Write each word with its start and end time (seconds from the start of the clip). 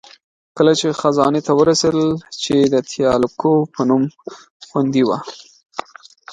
کله 0.57 0.71
چې 0.79 0.97
خزانې 0.99 1.41
ته 1.47 1.51
ورسېدل، 1.59 2.09
چې 2.43 2.55
د 2.73 2.75
تیالکو 2.89 3.51
په 3.73 3.81
نوم 3.89 4.03
خوندي 4.67 5.03
وه. 5.07 5.17